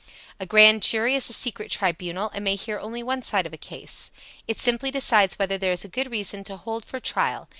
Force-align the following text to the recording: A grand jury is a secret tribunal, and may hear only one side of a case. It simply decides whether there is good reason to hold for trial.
A 0.39 0.47
grand 0.47 0.81
jury 0.81 1.13
is 1.13 1.29
a 1.29 1.33
secret 1.33 1.69
tribunal, 1.69 2.31
and 2.33 2.43
may 2.43 2.55
hear 2.55 2.79
only 2.79 3.03
one 3.03 3.21
side 3.21 3.45
of 3.45 3.53
a 3.53 3.57
case. 3.57 4.09
It 4.47 4.57
simply 4.57 4.89
decides 4.89 5.37
whether 5.37 5.59
there 5.59 5.73
is 5.73 5.85
good 5.91 6.09
reason 6.09 6.43
to 6.45 6.57
hold 6.57 6.85
for 6.85 6.99
trial. 6.99 7.47